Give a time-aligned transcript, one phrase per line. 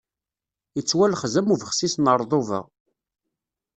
[0.79, 2.59] Ittwalxez am ubexsis n ṛṛḍuba.